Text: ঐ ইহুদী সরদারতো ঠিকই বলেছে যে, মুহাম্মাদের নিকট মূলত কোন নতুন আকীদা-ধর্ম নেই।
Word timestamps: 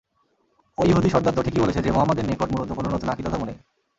ঐ 0.77 0.83
ইহুদী 0.87 1.09
সরদারতো 1.09 1.41
ঠিকই 1.43 1.61
বলেছে 1.61 1.81
যে, 1.81 1.91
মুহাম্মাদের 1.91 2.25
নিকট 2.25 2.49
মূলত 2.51 2.69
কোন 2.71 2.85
নতুন 2.93 3.09
আকীদা-ধর্ম 3.09 3.43
নেই। 3.45 3.57